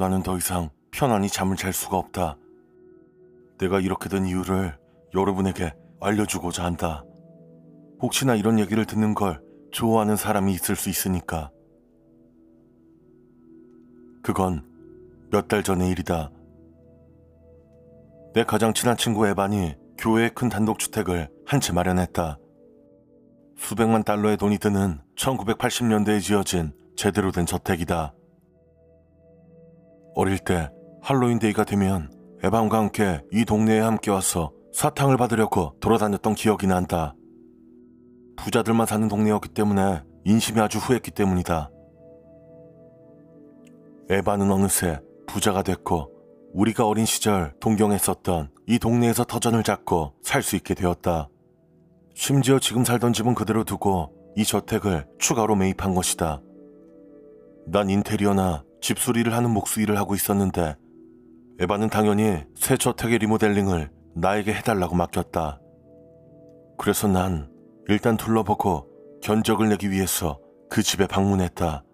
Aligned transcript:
나는 0.00 0.22
더 0.22 0.38
이상 0.38 0.70
편안히 0.92 1.28
잠을 1.28 1.56
잘 1.56 1.74
수가 1.74 1.98
없다. 1.98 2.38
내가 3.58 3.80
이렇게 3.80 4.08
된 4.08 4.24
이유를 4.24 4.78
여러분에게 5.14 5.74
알려주고자 6.00 6.64
한다. 6.64 7.04
혹시나 8.00 8.34
이런 8.34 8.58
얘기를 8.58 8.86
듣는 8.86 9.12
걸 9.12 9.42
좋아하는 9.72 10.16
사람이 10.16 10.54
있을 10.54 10.74
수 10.74 10.88
있으니까. 10.88 11.50
그건 14.22 14.66
몇 15.30 15.48
달 15.48 15.62
전의 15.62 15.90
일이다. 15.90 16.30
내 18.32 18.42
가장 18.44 18.72
친한 18.72 18.96
친구 18.96 19.26
에반이 19.28 19.74
교회에 19.98 20.30
큰 20.30 20.48
단독주택을 20.48 21.28
한 21.44 21.60
채 21.60 21.74
마련했다. 21.74 22.38
수백만 23.58 24.02
달러의 24.02 24.38
돈이 24.38 24.56
드는 24.56 24.98
1980년대에 25.16 26.22
지어진 26.22 26.72
제대로 26.96 27.32
된 27.32 27.44
저택이다. 27.44 28.14
어릴 30.14 30.38
때 30.38 30.70
할로윈데이가 31.02 31.64
되면 31.64 32.10
에반과 32.42 32.78
함께 32.78 33.22
이 33.32 33.44
동네에 33.44 33.80
함께 33.80 34.10
와서 34.10 34.52
사탕을 34.72 35.16
받으려고 35.16 35.74
돌아다녔던 35.80 36.34
기억이 36.34 36.66
난다. 36.66 37.14
부자들만 38.36 38.86
사는 38.86 39.06
동네였기 39.08 39.50
때문에 39.50 40.02
인심이 40.24 40.60
아주 40.60 40.78
후했기 40.78 41.10
때문이다. 41.10 41.70
에바는 44.08 44.50
어느새 44.50 45.00
부자가 45.26 45.62
됐고 45.62 46.10
우리가 46.52 46.86
어린 46.86 47.04
시절 47.04 47.52
동경했었던 47.60 48.50
이 48.66 48.78
동네에서 48.78 49.24
터전을 49.24 49.62
잡고 49.62 50.14
살 50.22 50.42
수 50.42 50.56
있게 50.56 50.74
되었다. 50.74 51.28
심지어 52.14 52.58
지금 52.58 52.84
살던 52.84 53.12
집은 53.12 53.34
그대로 53.34 53.64
두고 53.64 54.12
이 54.36 54.44
저택을 54.44 55.06
추가로 55.18 55.54
매입한 55.56 55.94
것이다. 55.94 56.40
난 57.66 57.88
인테리어나 57.88 58.64
집수리를 58.80 59.32
하는 59.32 59.50
목수일을 59.50 59.98
하고 59.98 60.14
있었는데 60.14 60.76
에바는 61.60 61.90
당연히 61.90 62.44
새 62.54 62.76
저택의 62.76 63.18
리모델링을 63.18 63.90
나에게 64.14 64.54
해달라고 64.54 64.96
맡겼다. 64.96 65.60
그래서 66.78 67.06
난 67.06 67.50
일단 67.88 68.16
둘러보고 68.16 68.88
견적을 69.22 69.68
내기 69.68 69.90
위해서 69.90 70.38
그 70.70 70.82
집에 70.82 71.06
방문했다. 71.06 71.84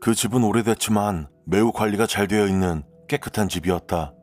그 0.00 0.14
집은 0.14 0.42
오래됐지만 0.42 1.28
매우 1.46 1.72
관리가 1.72 2.06
잘 2.06 2.26
되어 2.26 2.46
있는 2.46 2.82
깨끗한 3.08 3.48
집이었다. 3.48 4.14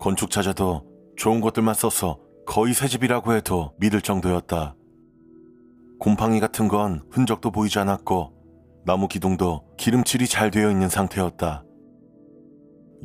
건축자재도 0.00 0.84
좋은 1.16 1.40
것들만 1.40 1.74
써서 1.74 2.18
거의 2.46 2.74
새 2.74 2.88
집이라고 2.88 3.34
해도 3.34 3.72
믿을 3.78 4.00
정도였다. 4.00 4.74
곰팡이 5.98 6.40
같은 6.40 6.68
건 6.68 7.02
흔적도 7.10 7.50
보이지 7.50 7.78
않았고 7.78 8.35
나무 8.86 9.08
기둥도 9.08 9.64
기름칠이 9.76 10.28
잘 10.28 10.52
되어 10.52 10.70
있는 10.70 10.88
상태였다. 10.88 11.64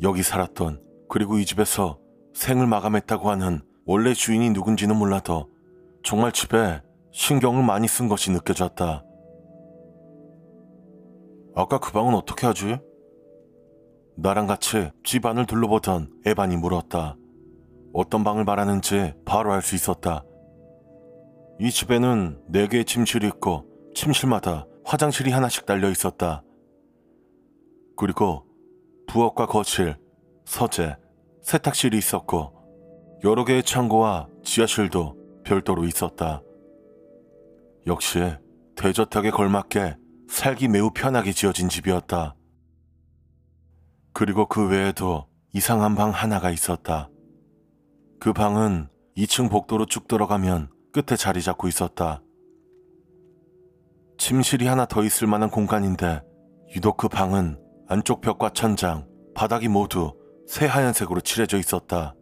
여기 0.02 0.22
살았던 0.22 0.80
그리고 1.08 1.38
이 1.38 1.44
집에서 1.44 1.98
생을 2.34 2.68
마감했다고 2.68 3.28
하는 3.28 3.60
원래 3.84 4.14
주인이 4.14 4.50
누군지는 4.50 4.94
몰라도 4.96 5.50
정말 6.04 6.30
집에 6.30 6.80
신경을 7.10 7.64
많이 7.64 7.88
쓴 7.88 8.06
것이 8.06 8.30
느껴졌다. 8.30 9.04
아까 11.56 11.78
그 11.80 11.90
방은 11.90 12.14
어떻게 12.14 12.46
하지? 12.46 12.78
나랑 14.16 14.46
같이 14.46 14.88
집 15.02 15.26
안을 15.26 15.46
둘러보던 15.46 16.12
에반이 16.24 16.58
물었다. 16.58 17.16
어떤 17.92 18.22
방을 18.22 18.44
말하는지 18.44 19.14
바로 19.24 19.52
알 19.52 19.62
수 19.62 19.74
있었다. 19.74 20.24
이 21.58 21.72
집에는 21.72 22.40
네 22.50 22.68
개의 22.68 22.84
침실이 22.84 23.26
있고 23.26 23.66
침실마다 23.96 24.66
화장실이 24.92 25.30
하나씩 25.30 25.64
달려 25.64 25.88
있었다. 25.88 26.42
그리고 27.96 28.44
부엌과 29.06 29.46
거실, 29.46 29.96
서재, 30.44 30.98
세탁실이 31.40 31.96
있었고 31.96 32.52
여러 33.24 33.46
개의 33.46 33.62
창고와 33.62 34.28
지하실도 34.44 35.16
별도로 35.46 35.86
있었다. 35.86 36.42
역시 37.86 38.20
대저택에 38.76 39.30
걸맞게 39.30 39.96
살기 40.28 40.68
매우 40.68 40.90
편하게 40.90 41.32
지어진 41.32 41.70
집이었다. 41.70 42.36
그리고 44.12 44.46
그 44.46 44.68
외에도 44.68 45.26
이상한 45.54 45.94
방 45.94 46.10
하나가 46.10 46.50
있었다. 46.50 47.08
그 48.20 48.34
방은 48.34 48.90
2층 49.16 49.50
복도로 49.50 49.86
쭉 49.86 50.06
들어가면 50.06 50.70
끝에 50.92 51.16
자리 51.16 51.40
잡고 51.40 51.66
있었다. 51.66 52.22
침실이 54.22 54.68
하나 54.68 54.86
더 54.86 55.02
있을 55.02 55.26
만한 55.26 55.50
공간인데 55.50 56.22
유독 56.76 56.96
그 56.96 57.08
방은 57.08 57.58
안쪽 57.88 58.20
벽과 58.20 58.50
천장, 58.50 59.04
바닥이 59.34 59.66
모두 59.66 60.12
새하얀색으로 60.46 61.22
칠해져 61.22 61.58
있었다. 61.58 62.14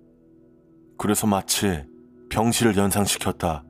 그래서 0.97 1.27
마치 1.27 1.85
병실을 2.31 2.79
연상시켰다. 2.79 3.65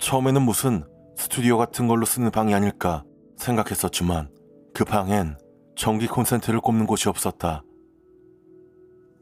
처음에는 0.00 0.42
무슨 0.42 0.84
스튜디오 1.16 1.56
같은 1.56 1.88
걸로 1.88 2.04
쓰는 2.04 2.30
방이 2.30 2.52
아닐까 2.52 3.04
생각했었지만 3.38 4.28
그 4.74 4.84
방엔 4.84 5.38
전기 5.76 6.06
콘센트를 6.08 6.60
꼽는 6.60 6.86
곳이 6.86 7.08
없었다. 7.08 7.62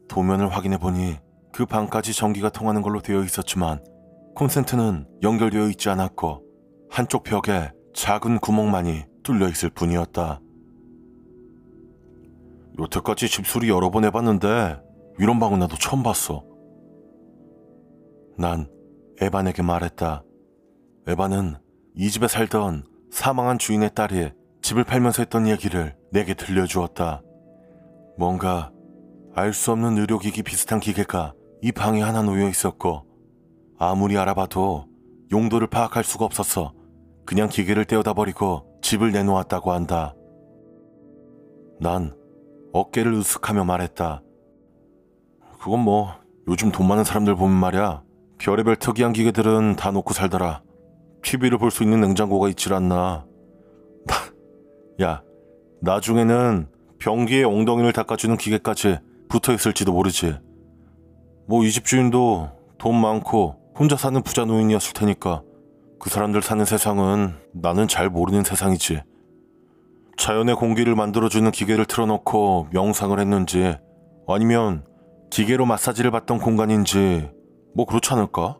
도면을 0.09 0.49
확인해 0.49 0.77
보니 0.77 1.15
그 1.53 1.65
방까지 1.65 2.13
전기가 2.13 2.49
통하는 2.49 2.81
걸로 2.81 3.01
되어 3.01 3.23
있었지만 3.23 3.81
콘센트는 4.35 5.07
연결되어 5.23 5.69
있지 5.69 5.87
않았고 5.87 6.48
한쪽 6.89 7.23
벽에 7.23 7.71
작은 7.93 8.39
구멍만이 8.39 9.05
뚫려 9.23 9.47
있을 9.49 9.69
뿐이었다. 9.69 10.41
여태까지 12.79 13.27
집수리 13.27 13.69
여러 13.69 13.89
번 13.89 14.05
해봤는데 14.05 14.81
이런 15.19 15.39
방은 15.39 15.59
나도 15.59 15.75
처음 15.77 16.01
봤어. 16.03 16.43
난 18.37 18.69
에반에게 19.21 19.61
말했다. 19.61 20.23
에반은 21.07 21.55
이 21.95 22.09
집에 22.09 22.27
살던 22.27 22.85
사망한 23.11 23.59
주인의 23.59 23.91
딸이 23.93 24.31
집을 24.61 24.83
팔면서 24.83 25.23
했던 25.23 25.47
얘기를 25.47 25.95
내게 26.11 26.33
들려주었다. 26.33 27.21
뭔가 28.17 28.71
알 29.35 29.53
수 29.53 29.71
없는 29.71 29.97
의료기기 29.97 30.43
비슷한 30.43 30.79
기계가 30.79 31.33
이 31.61 31.71
방에 31.71 32.01
하나 32.01 32.21
놓여 32.21 32.47
있었고 32.47 33.05
아무리 33.77 34.17
알아봐도 34.17 34.85
용도를 35.31 35.67
파악할 35.67 36.03
수가 36.03 36.25
없어서 36.25 36.73
그냥 37.29 37.47
기계를 37.47 37.85
떼어다 37.85 38.15
버리고 38.15 38.65
집을 38.81 39.11
내놓았다고 39.11 39.71
한다. 39.71 40.15
난 41.79 42.15
어깨를 42.73 43.13
으쓱하며 43.13 43.65
말했다. 43.65 44.23
그건 45.61 45.81
뭐 45.81 46.15
요즘 46.47 46.71
돈 46.71 46.87
많은 46.87 47.03
사람들 47.03 47.35
보면 47.35 47.55
말이야. 47.55 48.01
별의별 48.39 48.77
특이한 48.77 49.13
기계들은 49.13 49.75
다 49.75 49.91
놓고 49.91 50.11
살더라. 50.15 50.63
TV를 51.21 51.59
볼 51.59 51.69
수 51.69 51.83
있는 51.83 52.01
냉장고가 52.01 52.49
있질 52.49 52.73
않나. 52.73 53.27
야, 55.03 55.21
나중에는 55.83 56.67
변기에 56.97 57.43
엉덩이를 57.43 57.93
닦아주는 57.93 58.37
기계까지 58.37 58.97
붙어 59.29 59.53
있을지도 59.53 59.93
모르지. 59.93 60.33
뭐 61.47 61.63
이 61.63 61.69
집 61.69 61.85
주인도 61.85 62.49
돈 62.79 62.99
많고 62.99 63.55
혼자 63.77 63.95
사는 63.95 64.19
부자 64.23 64.45
노인이었을 64.45 64.93
테니까 64.93 65.43
그 65.99 66.09
사람들 66.09 66.41
사는 66.41 66.63
세상은 66.65 67.35
나는 67.53 67.87
잘 67.87 68.09
모르는 68.09 68.43
세상이지. 68.43 69.01
자연의 70.17 70.55
공기를 70.55 70.95
만들어주는 70.95 71.49
기계를 71.51 71.85
틀어놓고 71.85 72.69
명상을 72.71 73.17
했는지 73.19 73.77
아니면 74.27 74.85
기계로 75.29 75.65
마사지를 75.65 76.11
받던 76.11 76.39
공간인지 76.39 77.29
뭐 77.75 77.85
그렇지 77.85 78.13
않을까? 78.13 78.57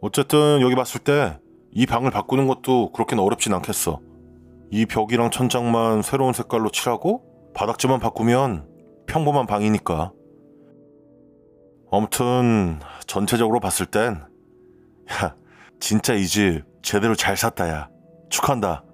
어쨌든 0.00 0.60
여기 0.60 0.74
봤을 0.74 1.00
때 1.00 1.42
이 1.74 1.86
방을 1.86 2.10
바꾸는 2.10 2.48
것도 2.48 2.92
그렇게는 2.92 3.24
어렵진 3.24 3.54
않겠어. 3.54 4.00
이 4.70 4.84
벽이랑 4.84 5.30
천장만 5.30 6.02
새로운 6.02 6.34
색깔로 6.34 6.70
칠하고 6.70 7.22
바닥재만 7.54 7.98
바꾸면 7.98 8.68
평범한 9.06 9.46
방이니까. 9.46 10.12
아무튼 11.90 12.78
전체적으로 13.06 13.58
봤을 13.58 13.86
땐 13.86 14.22
야, 15.10 15.34
진짜 15.82 16.14
이 16.14 16.26
집 16.26 16.62
제대로 16.80 17.16
잘 17.16 17.36
샀다 17.36 17.68
야. 17.68 17.88
축한다. 18.30 18.84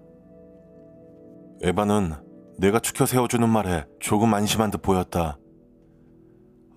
에바는 1.63 2.15
내가 2.59 2.81
추켜 2.81 3.05
세워주는 3.05 3.47
말에 3.47 3.85
조금 4.01 4.33
안심한 4.33 4.71
듯 4.71 4.81
보였다. 4.81 5.39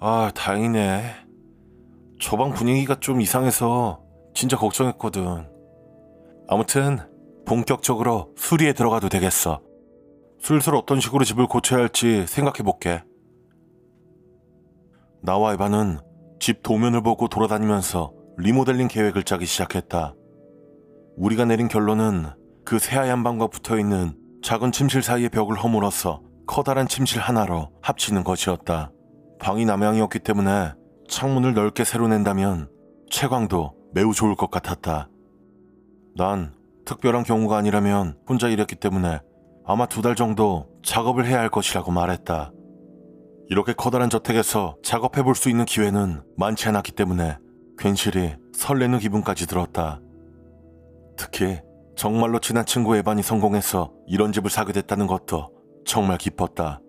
아, 0.02 0.30
다행이네. 0.36 1.02
저 2.20 2.36
방 2.36 2.52
분위기가 2.52 3.00
좀 3.00 3.22
이상해서 3.22 4.04
진짜 4.36 4.58
걱정했거든. 4.58 5.50
아무튼 6.50 6.98
본격적으로 7.46 8.34
수리에 8.36 8.74
들어가도 8.74 9.08
되겠어. 9.08 9.62
슬슬 10.42 10.76
어떤 10.76 11.00
식으로 11.00 11.24
집을 11.24 11.48
고쳐야 11.48 11.80
할지 11.80 12.26
생각해 12.28 12.64
볼게. 12.64 13.02
나와 15.22 15.54
에바는 15.54 16.00
집 16.42 16.64
도면을 16.64 17.02
보고 17.02 17.30
돌아다니면서 17.30 18.12
리모델링 18.38 18.88
계획을 18.88 19.24
짜기 19.24 19.46
시작했다. 19.46 20.16
우리가 21.18 21.46
내린 21.46 21.68
결론은 21.68 22.26
그 22.66 22.80
새하얀 22.80 23.24
방과 23.24 23.48
붙어 23.48 23.78
있는 23.78 24.16
작은 24.44 24.72
침실 24.72 25.02
사이의 25.04 25.30
벽을 25.30 25.58
허물어서 25.58 26.22
커다란 26.48 26.88
침실 26.88 27.20
하나로 27.22 27.70
합치는 27.82 28.24
것이었다. 28.24 28.92
방이 29.40 29.66
남향이었기 29.66 30.20
때문에 30.20 30.74
창문을 31.10 31.54
넓게 31.54 31.84
새로 31.84 32.08
낸다면 32.08 32.70
채광도 33.10 33.74
매우 33.94 34.14
좋을 34.14 34.36
것 34.36 34.50
같았다. 34.50 35.10
난 36.16 36.54
특별한 36.86 37.24
경우가 37.24 37.58
아니라면 37.58 38.18
혼자 38.28 38.48
일했기 38.48 38.76
때문에 38.76 39.20
아마 39.66 39.86
두 39.86 40.02
달 40.02 40.16
정도 40.16 40.68
작업을 40.84 41.26
해야 41.26 41.40
할 41.40 41.50
것이라고 41.50 41.92
말했다. 41.92 42.52
이렇게 43.50 43.74
커다란 43.74 44.10
저택에서 44.10 44.76
작업해 44.84 45.24
볼 45.24 45.36
수 45.36 45.50
있는 45.50 45.66
기회는 45.66 46.22
많지 46.38 46.68
않았기 46.70 46.94
때문에 46.94 47.38
괜시리 47.82 48.36
설레는 48.54 49.00
기분까지 49.00 49.48
들었다. 49.48 50.00
특히 51.18 51.60
정말로 51.96 52.40
친한 52.40 52.64
친구 52.64 52.96
에반이 52.96 53.24
성공해서 53.24 53.92
이런 54.06 54.32
집을 54.32 54.52
사게 54.52 54.72
됐다는 54.72 55.08
것도 55.08 55.50
정말 55.84 56.20
기뻤다. 56.20 56.80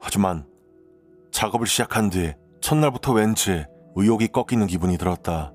하지만 0.00 0.46
작업을 1.32 1.66
시작한 1.66 2.08
뒤 2.08 2.34
첫날부터 2.60 3.14
왠지 3.14 3.64
의욕이 3.96 4.28
꺾이는 4.28 4.68
기분이 4.68 4.96
들었다. 4.96 5.52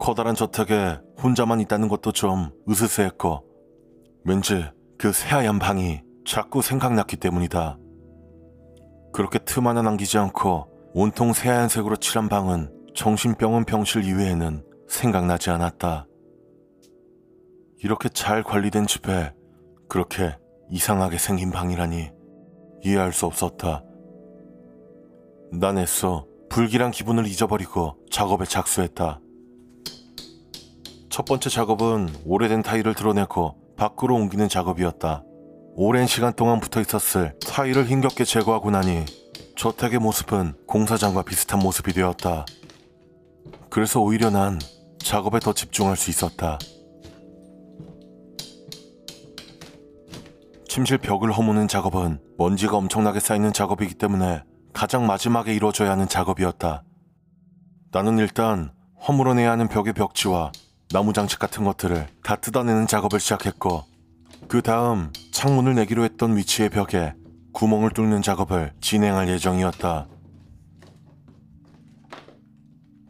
커다란 0.00 0.34
저택에 0.34 0.98
혼자만 1.22 1.60
있다는 1.60 1.86
것도 1.86 2.10
좀 2.10 2.50
으스스했고 2.68 3.44
왠지 4.24 4.64
그 4.98 5.12
새하얀 5.12 5.60
방이 5.60 6.00
자꾸 6.26 6.60
생각났기 6.60 7.18
때문이다. 7.18 7.78
그렇게 9.12 9.38
틈 9.38 9.68
하나 9.68 9.80
남기지 9.82 10.18
않고 10.18 10.77
온통 11.00 11.32
새하얀색으로 11.32 11.94
칠한 11.98 12.28
방은 12.28 12.72
정신병원 12.92 13.66
병실 13.66 14.02
이외에는 14.02 14.64
생각나지 14.88 15.48
않았다. 15.48 16.08
이렇게 17.84 18.08
잘 18.08 18.42
관리된 18.42 18.88
집에 18.88 19.32
그렇게 19.88 20.36
이상하게 20.72 21.18
생긴 21.18 21.52
방이라니 21.52 22.10
이해할 22.82 23.12
수 23.12 23.26
없었다. 23.26 23.84
난 25.52 25.78
애써 25.78 26.26
불길한 26.48 26.90
기분을 26.90 27.28
잊어버리고 27.28 27.94
작업에 28.10 28.44
작수했다. 28.44 29.20
첫 31.10 31.24
번째 31.26 31.48
작업은 31.48 32.08
오래된 32.24 32.62
타일을 32.62 32.94
드러내고 32.94 33.76
밖으로 33.76 34.16
옮기는 34.16 34.48
작업이었다. 34.48 35.22
오랜 35.76 36.08
시간 36.08 36.32
동안 36.32 36.58
붙어 36.58 36.80
있었을 36.80 37.38
타일을 37.46 37.86
힘겹게 37.86 38.24
제거하고 38.24 38.72
나니 38.72 39.04
저택의 39.58 39.98
모습은 39.98 40.54
공사장과 40.68 41.22
비슷한 41.22 41.58
모습이 41.58 41.92
되었다. 41.92 42.46
그래서 43.68 43.98
오히려 43.98 44.30
난 44.30 44.60
작업에 45.00 45.40
더 45.40 45.52
집중할 45.52 45.96
수 45.96 46.10
있었다. 46.10 46.60
침실 50.68 50.98
벽을 50.98 51.32
허무는 51.32 51.66
작업은 51.66 52.20
먼지가 52.38 52.76
엄청나게 52.76 53.18
쌓이는 53.18 53.52
작업이기 53.52 53.94
때문에 53.94 54.44
가장 54.72 55.08
마지막에 55.08 55.52
이루어져야 55.52 55.90
하는 55.90 56.06
작업이었다. 56.06 56.84
나는 57.90 58.18
일단 58.18 58.70
허물어내야 59.08 59.50
하는 59.50 59.66
벽의 59.66 59.92
벽지와 59.92 60.52
나무 60.92 61.12
장식 61.12 61.40
같은 61.40 61.64
것들을 61.64 62.06
다 62.22 62.36
뜯어내는 62.36 62.86
작업을 62.86 63.18
시작했고 63.18 63.82
그 64.46 64.62
다음 64.62 65.12
창문을 65.32 65.74
내기로 65.74 66.04
했던 66.04 66.36
위치의 66.36 66.70
벽에 66.70 67.12
구멍을 67.58 67.90
뚫는 67.90 68.22
작업을 68.22 68.72
진행할 68.80 69.28
예정이었다. 69.28 70.06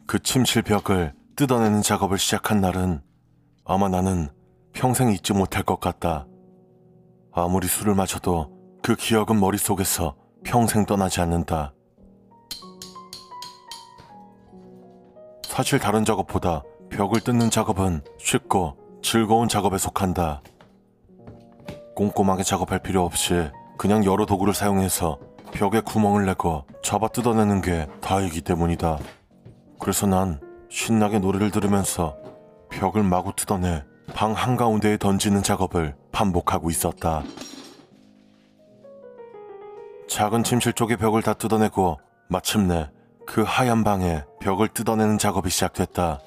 그 0.07 0.17
침실 0.23 0.63
벽을 0.63 1.13
뜯어내는 1.35 1.83
작업을 1.83 2.17
시작한 2.17 2.59
날은 2.59 3.03
아마 3.63 3.89
나는 3.89 4.27
평생 4.73 5.11
잊지 5.11 5.33
못할 5.33 5.61
것 5.61 5.79
같다. 5.79 6.25
아무리 7.31 7.67
술을 7.67 7.93
마셔도 7.93 8.49
그 8.81 8.95
기억은 8.95 9.39
머릿속에서 9.39 10.15
평생 10.43 10.83
떠나지 10.87 11.21
않는다. 11.21 11.75
사실 15.43 15.77
다른 15.77 16.03
작업보다 16.03 16.63
벽을 16.89 17.21
뜯는 17.21 17.51
작업은 17.51 18.01
쉽고 18.17 18.99
즐거운 19.03 19.47
작업에 19.47 19.77
속한다. 19.77 20.41
꼼꼼하게 21.95 22.41
작업할 22.41 22.79
필요 22.79 23.05
없이 23.05 23.51
그냥 23.79 24.03
여러 24.03 24.25
도구를 24.25 24.53
사용해서 24.53 25.17
벽에 25.53 25.79
구멍을 25.79 26.25
내고 26.25 26.65
잡아 26.83 27.07
뜯어내는 27.07 27.61
게 27.61 27.87
다이기 28.01 28.41
때문이다. 28.41 28.99
그래서 29.79 30.05
난 30.05 30.41
신나게 30.69 31.19
노래를 31.19 31.49
들으면서 31.49 32.17
벽을 32.69 33.03
마구 33.03 33.33
뜯어내 33.33 33.85
방 34.13 34.33
한가운데에 34.33 34.97
던지는 34.97 35.43
작업을 35.43 35.95
반복하고 36.11 36.69
있었다. 36.69 37.23
작은 40.09 40.43
침실 40.43 40.73
쪽의 40.73 40.97
벽을 40.97 41.21
다 41.21 41.33
뜯어내고 41.33 42.01
마침내 42.27 42.91
그 43.25 43.45
하얀 43.47 43.85
방에 43.85 44.25
벽을 44.41 44.67
뜯어내는 44.67 45.17
작업이 45.17 45.49
시작됐다. 45.49 46.19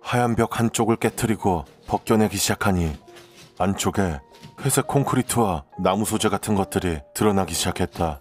하얀 0.00 0.36
벽 0.36 0.60
한쪽을 0.60 0.94
깨뜨리고 0.94 1.64
벗겨내기 1.88 2.36
시작하니 2.36 2.96
안쪽에 3.58 4.20
회색 4.62 4.86
콘크리트와 4.86 5.64
나무 5.78 6.04
소재 6.04 6.28
같은 6.28 6.54
것들이 6.54 7.00
드러나기 7.14 7.54
시작했다. 7.54 8.20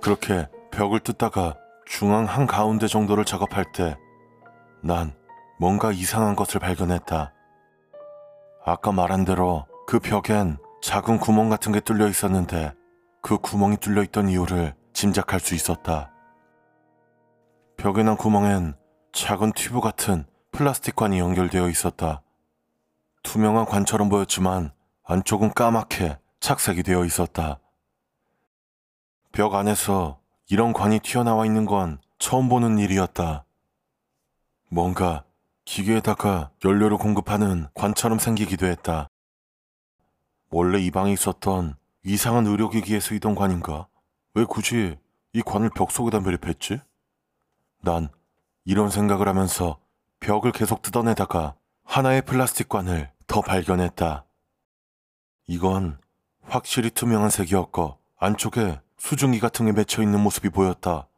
그렇게 0.00 0.48
벽을 0.70 1.00
뜯다가 1.00 1.56
중앙 1.86 2.24
한 2.24 2.46
가운데 2.46 2.86
정도를 2.86 3.24
작업할 3.24 3.72
때 3.72 3.96
난 4.86 5.12
뭔가 5.58 5.90
이상한 5.90 6.36
것을 6.36 6.60
발견했다. 6.60 7.32
아까 8.64 8.92
말한 8.92 9.24
대로 9.24 9.66
그 9.86 9.98
벽엔 9.98 10.58
작은 10.82 11.18
구멍 11.18 11.48
같은 11.48 11.72
게 11.72 11.80
뚫려 11.80 12.08
있었는데 12.08 12.72
그 13.22 13.38
구멍이 13.38 13.78
뚫려 13.78 14.02
있던 14.04 14.28
이유를 14.28 14.74
짐작할 14.92 15.40
수 15.40 15.54
있었다. 15.54 16.12
벽에 17.76 18.02
난 18.02 18.16
구멍엔 18.16 18.76
작은 19.12 19.52
튜브 19.52 19.80
같은 19.80 20.24
플라스틱 20.52 20.94
관이 20.94 21.18
연결되어 21.18 21.68
있었다. 21.68 22.22
투명한 23.22 23.66
관처럼 23.66 24.08
보였지만 24.08 24.70
안쪽은 25.08 25.54
까맣게 25.54 26.18
착색이 26.40 26.82
되어 26.82 27.04
있었다. 27.04 27.60
벽 29.30 29.54
안에서 29.54 30.18
이런 30.48 30.72
관이 30.72 30.98
튀어나와 30.98 31.46
있는 31.46 31.64
건 31.64 32.00
처음 32.18 32.48
보는 32.48 32.78
일이었다. 32.78 33.44
뭔가 34.68 35.22
기계에다가 35.64 36.50
연료를 36.64 36.96
공급하는 36.96 37.68
관처럼 37.74 38.18
생기기도 38.18 38.66
했다. 38.66 39.08
원래 40.50 40.80
이 40.80 40.90
방에 40.90 41.12
있었던 41.12 41.76
이상한 42.02 42.46
의료기기에 42.48 42.98
쓰이던 42.98 43.36
관인가? 43.36 43.86
왜 44.34 44.44
굳이 44.44 44.98
이 45.32 45.42
관을 45.42 45.70
벽 45.70 45.92
속에다 45.92 46.18
매립했지? 46.18 46.80
난 47.82 48.08
이런 48.64 48.90
생각을 48.90 49.28
하면서 49.28 49.78
벽을 50.18 50.50
계속 50.50 50.82
뜯어내다가 50.82 51.54
하나의 51.84 52.22
플라스틱 52.22 52.68
관을 52.68 53.12
더 53.28 53.40
발견했다. 53.40 54.25
이건 55.46 55.98
확실히 56.42 56.90
투명한 56.90 57.30
색이었고 57.30 57.98
안쪽에 58.18 58.80
수증기 58.98 59.38
같은 59.40 59.66
게 59.66 59.72
맺혀 59.72 60.02
있는 60.02 60.20
모습이 60.20 60.48
보였다. 60.50 61.08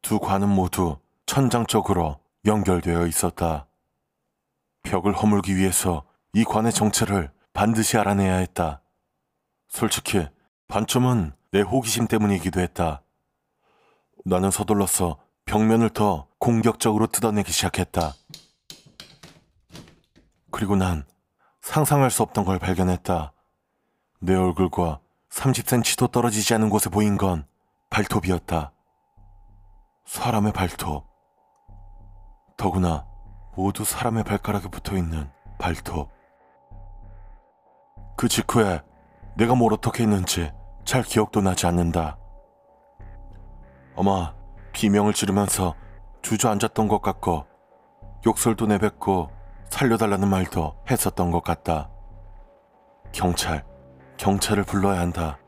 두 0.00 0.18
관은 0.18 0.48
모두 0.48 0.98
천장 1.26 1.66
쪽으로 1.66 2.18
연결되어 2.44 3.06
있었다. 3.06 3.68
벽을 4.82 5.12
허물기 5.12 5.56
위해서 5.56 6.04
이 6.32 6.44
관의 6.44 6.72
정체를 6.72 7.30
반드시 7.52 7.96
알아내야 7.98 8.36
했다. 8.36 8.82
솔직히 9.68 10.26
반쯤은 10.66 11.32
내 11.52 11.60
호기심 11.60 12.08
때문이기도 12.08 12.60
했다. 12.60 13.02
나는 14.24 14.50
서둘러서 14.50 15.18
벽면을 15.44 15.90
더 15.90 16.26
공격적으로 16.38 17.06
뜯어내기 17.06 17.52
시작했다. 17.52 18.14
그리고 20.50 20.76
난 20.76 21.04
상상할 21.62 22.10
수 22.10 22.22
없던 22.24 22.44
걸 22.44 22.58
발견했다. 22.58 23.32
내 24.20 24.34
얼굴과 24.34 25.00
30cm도 25.30 26.10
떨어지지 26.10 26.54
않은 26.54 26.68
곳에 26.68 26.90
보인 26.90 27.16
건 27.16 27.46
발톱이었다. 27.88 28.72
사람의 30.04 30.52
발톱. 30.52 31.06
더구나 32.56 33.06
모두 33.56 33.84
사람의 33.84 34.24
발가락에 34.24 34.68
붙어 34.68 34.96
있는 34.96 35.30
발톱. 35.58 36.10
그 38.16 38.28
직후에 38.28 38.82
내가 39.36 39.54
뭘 39.54 39.72
어떻게 39.72 40.02
했는지 40.02 40.52
잘 40.84 41.02
기억도 41.02 41.40
나지 41.40 41.66
않는다. 41.66 42.18
아마 43.96 44.34
비명을 44.72 45.12
지르면서 45.14 45.74
주저앉았던 46.22 46.88
것 46.88 47.00
같고 47.00 47.46
욕설도 48.26 48.66
내뱉고 48.66 49.41
살려달라는 49.72 50.28
말도 50.28 50.74
했었던 50.90 51.30
것 51.30 51.42
같다. 51.42 51.88
경찰, 53.10 53.64
경찰을 54.18 54.64
불러야 54.64 55.00
한다. 55.00 55.38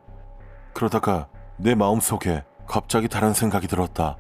그러다가 0.72 1.28
내 1.58 1.74
마음속에 1.74 2.42
갑자기 2.66 3.06
다른 3.06 3.34
생각이 3.34 3.68
들었다. 3.68 4.16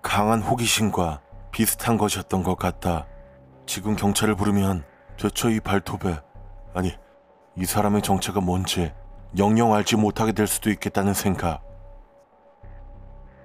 강한 0.00 0.40
호기심과 0.40 1.20
비슷한 1.52 1.98
것이었던 1.98 2.42
것 2.42 2.56
같다. 2.56 3.06
지금 3.66 3.94
경찰을 3.94 4.34
부르면 4.36 4.84
대체 5.18 5.50
이 5.50 5.60
발톱에 5.60 6.18
아니 6.74 6.96
이 7.56 7.66
사람의 7.66 8.00
정체가 8.00 8.40
뭔지 8.40 8.90
영영 9.36 9.74
알지 9.74 9.96
못하게 9.96 10.32
될 10.32 10.46
수도 10.46 10.70
있겠다는 10.70 11.12
생각. 11.12 11.62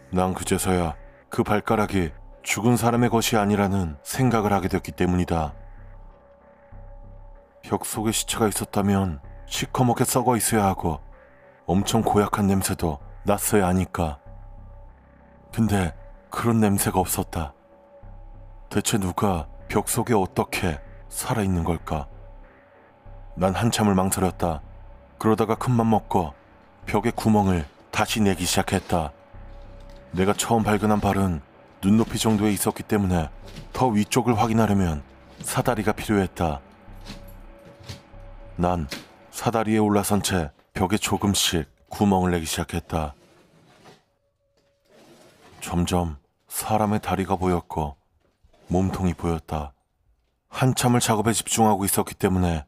난 0.10 0.34
그제서야 0.34 0.96
그 1.30 1.44
발가락이 1.44 2.14
죽은 2.44 2.78
사람의 2.78 3.10
것이 3.10 3.36
아니라는 3.36 3.98
생각을 4.04 4.54
하게 4.54 4.70
됐기 4.70 4.94
때문이다. 4.94 5.65
벽 7.68 7.84
속에 7.84 8.12
시체가 8.12 8.48
있었다면 8.48 9.20
시커멓게 9.48 10.04
썩어 10.04 10.38
있어야 10.38 10.66
하고 10.66 11.00
엄청 11.66 12.04
고약한 12.04 12.46
냄새도 12.46 13.00
났어야 13.24 13.66
하니까. 13.68 14.20
근데 15.52 15.92
그런 16.30 16.60
냄새가 16.60 17.00
없었다. 17.00 17.54
대체 18.70 19.00
누가 19.00 19.48
벽 19.68 19.90
속에 19.90 20.14
어떻게 20.14 20.80
살아있는 21.10 21.64
걸까? 21.64 22.08
난 23.36 23.56
한참을 23.56 23.96
망설였다. 23.96 24.62
그러다가 25.18 25.56
큰맘 25.56 25.90
먹고 25.90 26.36
벽에 26.86 27.10
구멍을 27.10 27.66
다시 27.90 28.22
내기 28.22 28.46
시작했다. 28.46 29.12
내가 30.12 30.34
처음 30.34 30.62
발견한 30.62 31.00
발은 31.02 31.42
눈높이 31.82 32.20
정도에 32.20 32.52
있었기 32.52 32.84
때문에 32.84 33.30
더 33.74 33.88
위쪽을 33.88 34.38
확인하려면 34.38 35.02
사다리가 35.42 35.94
필요했다. 35.94 36.62
난 38.58 38.88
사다리에 39.32 39.78
올라선 39.78 40.24
채 40.24 40.50
벽에 40.74 40.98
조금씩 40.98 41.70
구멍을 41.90 42.32
내기 42.32 42.46
시작했다. 42.46 43.14
점점 45.60 46.18
사람의 46.48 47.02
다리가 47.02 47.36
보였고 47.36 47.98
몸통이 48.68 49.14
보였다. 49.14 49.74
한참을 50.48 51.02
작업에 51.02 51.34
집중하고 51.34 51.84
있었기 51.84 52.16
때문에 52.16 52.66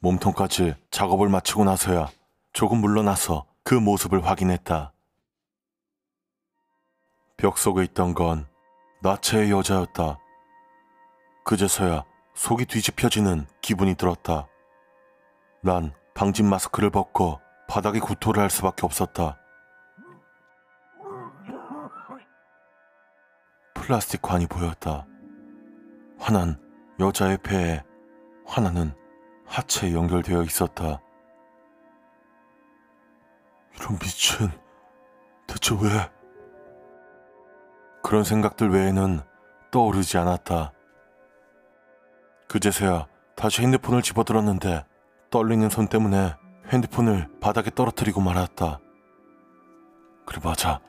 몸통까지 0.00 0.74
작업을 0.90 1.28
마치고 1.28 1.64
나서야 1.64 2.08
조금 2.52 2.78
물러나서 2.78 3.46
그 3.62 3.74
모습을 3.74 4.26
확인했다. 4.26 4.92
벽 7.36 7.58
속에 7.58 7.84
있던 7.84 8.14
건 8.14 8.46
나체의 9.02 9.52
여자였다. 9.52 10.18
그제서야 11.44 12.04
속이 12.34 12.66
뒤집혀지는 12.66 13.46
기분이 13.60 13.94
들었다. 13.94 14.48
난 15.62 15.92
방진 16.14 16.48
마스크를 16.48 16.90
벗고 16.90 17.40
바닥에 17.68 17.98
구토를 17.98 18.42
할 18.42 18.50
수밖에 18.50 18.86
없었다. 18.86 19.38
플라스틱 23.74 24.22
관이 24.22 24.46
보였다. 24.46 25.06
하나는 26.18 26.56
여자의 27.00 27.38
배에, 27.38 27.82
하나는 28.46 28.92
하체에 29.46 29.94
연결되어 29.94 30.42
있었다. 30.42 31.00
이런 33.76 33.98
미친, 33.98 34.50
대체 35.46 35.74
왜? 35.74 36.10
그런 38.02 38.24
생각들 38.24 38.70
외에는 38.70 39.20
떠오르지 39.70 40.18
않았다. 40.18 40.72
그제서야 42.48 43.06
다시 43.36 43.62
핸드폰을 43.62 44.02
집어들었는데 44.02 44.84
떨리는 45.30 45.68
손 45.68 45.88
때문에 45.88 46.34
핸드폰을 46.68 47.28
바닥에 47.40 47.70
떨어뜨리고 47.70 48.20
말았다. 48.20 48.80
그래 50.26 50.40
맞아. 50.42 50.80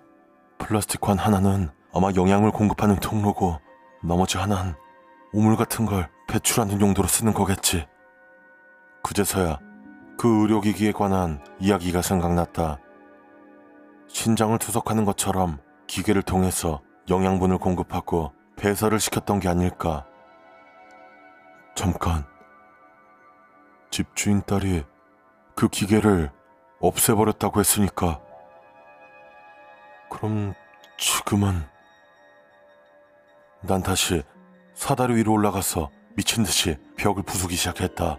플라스틱 0.58 1.02
관 1.02 1.18
하나는 1.18 1.70
아마 1.94 2.12
영양을 2.16 2.52
공급하는 2.52 2.96
통로고 2.98 3.60
나머지 4.04 4.38
하나는 4.38 4.76
우물 5.34 5.56
같은 5.56 5.86
걸 5.86 6.10
배출하는 6.28 6.80
용도로 6.80 7.08
쓰는 7.08 7.34
거겠지. 7.34 7.88
그제서야 9.04 9.60
그 10.18 10.42
의료기기에 10.42 10.92
관한 10.92 11.44
이야기가 11.60 12.02
생각났다. 12.02 12.80
신장을 14.08 14.58
투석하는 14.58 15.06
것처럼 15.06 15.60
기계를 15.88 16.22
통해서 16.22 16.82
영양분을 17.10 17.58
공급하고 17.58 18.34
배설을 18.58 19.00
시켰던 19.00 19.40
게 19.40 19.48
아닐까. 19.48 20.06
잠깐. 21.76 22.26
집주인 23.90 24.42
딸이 24.42 24.84
그 25.56 25.68
기계를 25.68 26.32
없애버렸다고 26.80 27.60
했으니까. 27.60 28.22
그럼 30.10 30.54
지금은 30.98 31.66
난 33.62 33.84
다시 33.84 34.24
사다리 34.74 35.16
위로 35.16 35.34
올라가서 35.34 35.90
미친 36.16 36.44
듯이 36.44 36.78
벽을 36.98 37.24
부수기 37.24 37.56
시작했다. 37.56 38.18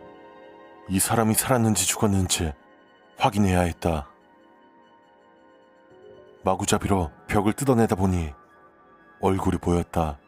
이 0.88 0.98
사람이 0.98 1.34
살았는지 1.34 1.86
죽었는지 1.86 2.52
확인해야 3.16 3.60
했다. 3.60 4.08
마구잡이로 6.44 7.10
벽을 7.28 7.52
뜯어내다 7.52 7.96
보니 7.96 8.32
얼굴이 9.20 9.58
보였다. 9.58 10.18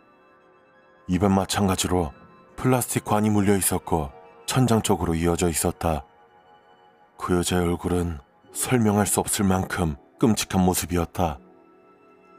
입엔 1.09 1.33
마찬가지로 1.33 2.13
플라스틱 2.57 3.05
관이 3.05 3.31
물려 3.31 3.57
있었고 3.57 4.13
천장 4.53 4.83
쪽으로 4.83 5.15
이어져 5.15 5.49
있었다. 5.49 6.05
그 7.17 7.35
여자의 7.39 7.63
얼굴은 7.63 8.19
설명할 8.53 9.07
수 9.07 9.19
없을 9.19 9.47
만큼 9.47 9.97
끔찍한 10.19 10.63
모습이었다. 10.63 11.39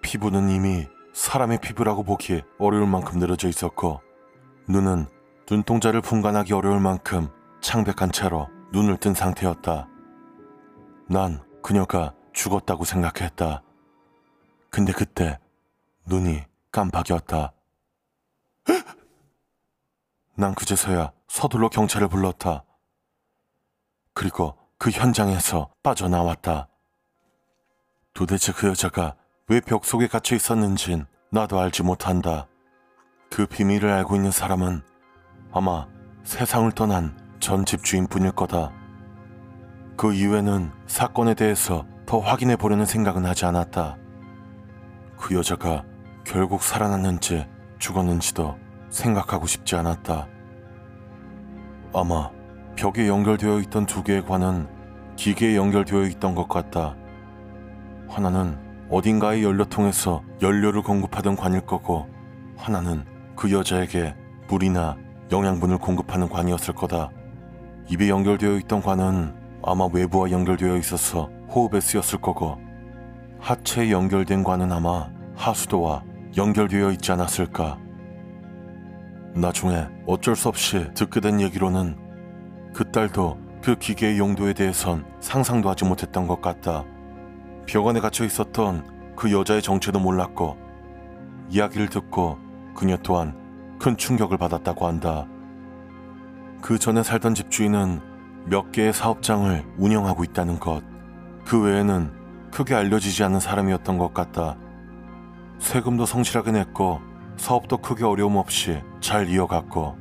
피부는 0.04 0.48
이미 0.50 0.88
사람의 1.16 1.60
피부라고 1.62 2.04
보기 2.04 2.44
어려울 2.60 2.86
만큼 2.86 3.18
늘어져 3.18 3.48
있었고 3.48 4.00
눈은 4.70 5.08
눈동자를 5.50 6.02
분간하기 6.02 6.54
어려울 6.54 6.80
만큼 6.80 7.30
창백한 7.62 8.12
채로 8.12 8.48
눈을 8.74 8.98
뜬 8.98 9.16
상태였다. 9.16 9.88
난 11.10 11.42
그녀가 11.64 12.14
죽었다고 12.32 12.84
생각했다. 12.84 13.64
근데 14.70 14.94
그때 14.94 15.40
눈이 16.06 16.44
깜박이었다. 16.72 17.54
난 20.36 20.56
그제서야 20.56 21.12
서둘러 21.28 21.70
경찰을 21.70 22.08
불렀다. 22.08 22.64
그리고 24.14 24.58
그 24.78 24.90
현장에서 24.90 25.70
빠져나왔다. 25.84 26.68
도대체 28.14 28.52
그 28.52 28.68
여자가 28.68 29.16
왜 29.48 29.60
벽 29.60 29.86
속에 29.86 30.08
갇혀 30.08 30.36
있었는진 30.36 31.06
나도 31.32 31.60
알지 31.60 31.84
못한다. 31.84 32.48
그 33.30 33.46
비밀을 33.46 33.90
알고 33.90 34.16
있는 34.16 34.32
사람은 34.32 34.82
아마 35.52 35.88
세상을 36.24 36.72
떠난 36.74 37.18
전 37.40 37.66
집주인 37.66 38.08
뿐일 38.08 38.32
거다. 38.32 38.72
그 39.98 40.14
이후에는 40.14 40.72
사건에 40.88 41.34
대해서 41.34 41.86
더 42.06 42.20
확인해 42.20 42.56
보려는 42.56 42.86
생각은 42.86 43.26
하지 43.26 43.46
않았다. 43.46 43.98
그 45.18 45.36
여자가 45.36 45.84
결국 46.24 46.64
살아났는지 46.64 47.48
죽었는지도 47.80 48.58
생각하고 48.94 49.48
싶지 49.48 49.76
않았다. 49.76 50.28
아마 51.94 52.30
벽에 52.76 53.08
연결되어 53.08 53.60
있던 53.62 53.86
두 53.86 54.04
개의 54.04 54.24
관은 54.24 54.68
기계에 55.16 55.56
연결되어 55.56 56.06
있던 56.06 56.36
것 56.36 56.48
같다. 56.48 56.96
하나는 58.08 58.58
어딘가의 58.90 59.44
연료통에서 59.44 60.24
연료를 60.42 60.82
공급하던 60.82 61.36
관일 61.36 61.62
거고, 61.62 62.08
하나는 62.56 63.04
그 63.36 63.52
여자에게 63.52 64.16
물이나 64.48 64.96
영양분을 65.32 65.80
공급하는 65.80 66.30
관이었을 66.30 66.76
거다. 66.76 67.10
입에 67.90 68.10
연결되어 68.10 68.58
있던 68.60 68.82
관은 68.82 69.36
아마 69.64 69.88
외부와 69.92 70.30
연결되어 70.30 70.78
있어서 70.78 71.30
호흡에 71.50 71.80
쓰였을 71.80 72.22
거고, 72.22 72.60
하체에 73.40 73.92
연결된 73.92 74.44
관은 74.44 74.72
아마 74.72 75.10
하수도와 75.36 76.04
연결되어 76.38 76.92
있지 76.92 77.12
않았을까. 77.12 77.83
나중에 79.36 79.88
어쩔 80.06 80.36
수 80.36 80.48
없이 80.48 80.90
듣게 80.94 81.20
된 81.20 81.42
얘기로는 81.42 81.98
그 82.74 82.90
딸도 82.92 83.40
그 83.64 83.76
기계의 83.76 84.20
용도에 84.20 84.54
대해선 84.54 85.06
상상도 85.20 85.70
하지 85.70 85.86
못했던 85.86 86.28
것 86.28 86.42
같다. 86.42 86.84
벽 87.66 87.88
안에 87.88 88.00
갇혀 88.00 88.26
있었던 88.26 89.16
그 89.16 89.32
여자의 89.32 89.62
정체도 89.62 90.00
몰랐고 90.00 90.58
이야기를 91.50 91.88
듣고 91.88 92.38
그녀 92.76 92.98
또한 92.98 93.36
큰 93.80 93.96
충격을 93.98 94.38
받았다고 94.38 94.88
한다. 94.88 95.28
그 96.62 96.78
전에 96.78 97.04
살던 97.04 97.36
집주인은 97.36 98.02
몇 98.46 98.72
개의 98.72 98.94
사업장을 98.94 99.64
운영하고 99.78 100.24
있다는 100.24 100.60
것. 100.60 100.82
그 101.46 101.62
외에는 101.62 102.12
크게 102.52 102.76
알려지지 102.76 103.24
않은 103.24 103.40
사람이었던 103.40 103.98
것 103.98 104.14
같다. 104.14 104.58
세금도 105.60 106.06
성실하게 106.06 106.52
냈고 106.52 107.02
사업도 107.38 107.78
크게 107.78 108.06
어려움 108.06 108.38
없이 108.38 108.82
잘 109.00 109.30
이어갔고 109.30 109.98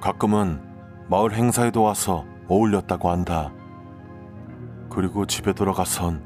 가끔은 0.00 0.60
마을 1.08 1.34
행사에도 1.34 1.82
와서 1.82 2.24
어울렸다고 2.48 3.10
한다. 3.10 3.52
그리고 4.90 5.26
집에 5.26 5.52
돌아가선 5.52 6.22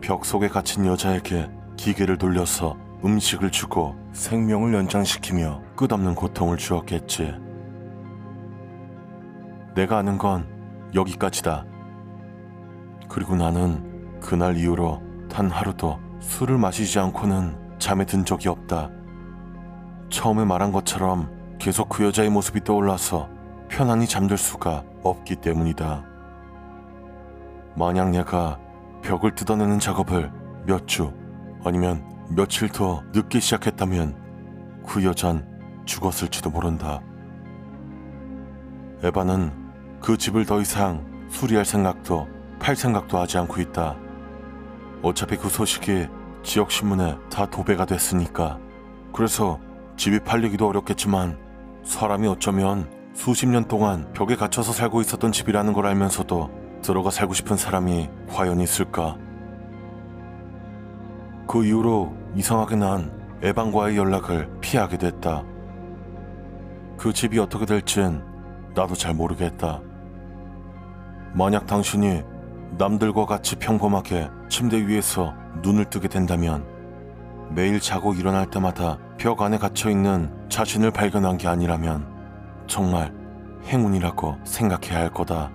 벽 0.00 0.24
속에 0.24 0.48
갇힌 0.48 0.86
여자에게 0.86 1.50
기계를 1.76 2.18
돌려서 2.18 2.76
음식을 3.04 3.50
주고 3.50 3.94
생명을 4.12 4.74
연장시키며 4.74 5.62
끝없는 5.76 6.14
고통을 6.14 6.56
주었겠지. 6.56 7.34
내가 9.74 9.98
아는 9.98 10.16
건 10.16 10.46
여기까지다. 10.94 11.66
그리고 13.08 13.36
나는 13.36 14.20
그날 14.20 14.56
이후로 14.56 15.02
단 15.28 15.50
하루도 15.50 15.98
술을 16.20 16.58
마시지 16.58 16.98
않고는 16.98 17.78
잠에 17.78 18.04
든 18.06 18.24
적이 18.24 18.48
없다. 18.48 18.90
처음에 20.08 20.44
말한 20.44 20.72
것처럼 20.72 21.30
계속 21.58 21.88
그 21.88 22.04
여자의 22.04 22.30
모습이 22.30 22.64
떠올라서 22.64 23.28
편안히 23.68 24.06
잠들 24.06 24.36
수가 24.36 24.84
없기 25.02 25.36
때문이다. 25.36 26.04
만약 27.74 28.10
내가 28.10 28.58
벽을 29.02 29.34
뜯어내는 29.34 29.78
작업을 29.78 30.30
몇 30.66 30.86
주 30.86 31.12
아니면 31.64 32.04
며칠 32.28 32.68
더 32.68 33.02
늦게 33.12 33.40
시작했다면 33.40 34.82
그 34.86 35.04
여잔 35.04 35.46
죽었을지도 35.84 36.50
모른다. 36.50 37.00
에바는 39.02 39.52
그 40.00 40.16
집을 40.16 40.46
더 40.46 40.60
이상 40.60 41.04
수리할 41.28 41.64
생각도 41.64 42.28
팔 42.58 42.76
생각도 42.76 43.18
하지 43.18 43.38
않고 43.38 43.60
있다. 43.60 43.96
어차피 45.02 45.36
그 45.36 45.48
소식이 45.48 46.08
지역신문에 46.42 47.18
다 47.30 47.46
도배가 47.46 47.84
됐으니까. 47.84 48.58
그래서 49.12 49.58
집이 49.96 50.20
팔리기도 50.20 50.68
어렵겠지만 50.68 51.38
사람이 51.84 52.28
어쩌면 52.28 52.90
수십 53.14 53.46
년 53.46 53.64
동안 53.64 54.12
벽에 54.12 54.36
갇혀서 54.36 54.72
살고 54.72 55.00
있었던 55.00 55.32
집이라는 55.32 55.72
걸 55.72 55.86
알면서도 55.86 56.50
들어가 56.82 57.10
살고 57.10 57.32
싶은 57.32 57.56
사람이 57.56 58.10
과연 58.28 58.60
있을까? 58.60 59.16
그 61.48 61.64
이후로 61.64 62.14
이상하게 62.34 62.76
난 62.76 63.10
에반과의 63.42 63.96
연락을 63.96 64.50
피하게 64.60 64.98
됐다. 64.98 65.44
그 66.98 67.12
집이 67.12 67.38
어떻게 67.38 67.64
될진 67.64 68.22
나도 68.74 68.94
잘 68.94 69.14
모르겠다. 69.14 69.80
만약 71.32 71.66
당신이 71.66 72.22
남들과 72.76 73.24
같이 73.24 73.56
평범하게 73.56 74.28
침대 74.48 74.86
위에서 74.86 75.34
눈을 75.62 75.86
뜨게 75.86 76.08
된다면 76.08 76.75
매일 77.50 77.80
자고 77.80 78.14
일어날 78.14 78.50
때마다 78.50 78.98
벽 79.18 79.42
안에 79.42 79.58
갇혀 79.58 79.90
있는 79.90 80.30
자신을 80.48 80.90
발견한 80.90 81.38
게 81.38 81.48
아니라면 81.48 82.06
정말 82.66 83.14
행운이라고 83.64 84.38
생각해야 84.44 85.00
할 85.00 85.10
거다. 85.10 85.50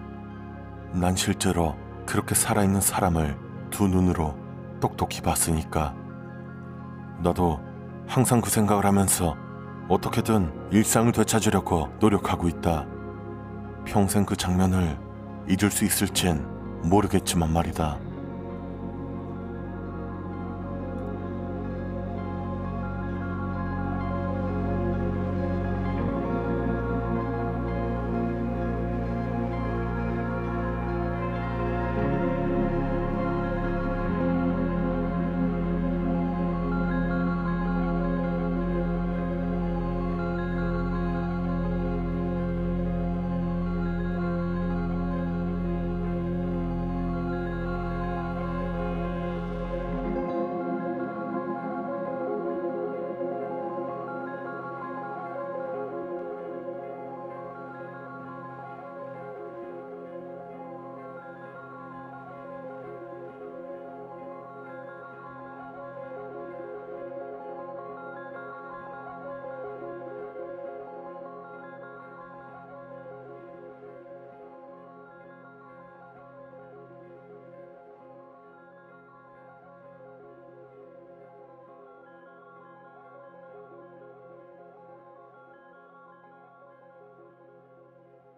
난 0.94 1.16
실제로 1.16 1.76
그렇게 2.06 2.36
살아있는 2.36 2.82
사람을 2.82 3.38
두 3.70 3.88
눈으로 3.88 4.36
똑똑히 4.80 5.22
봤으니까. 5.22 5.96
나도 7.20 7.60
항상 8.08 8.42
그 8.42 8.50
생각을 8.50 8.86
하면서 8.86 9.36
어떻게든 9.88 10.70
일상을 10.72 11.12
되찾으려고 11.12 11.90
노력하고 12.00 12.48
있다. 12.48 12.86
평생 13.86 14.26
그 14.26 14.36
장면을 14.36 14.98
잊을 15.48 15.72
수 15.72 15.86
있을진 15.86 16.46
모르겠지만 16.84 17.52
말이다. 17.52 17.98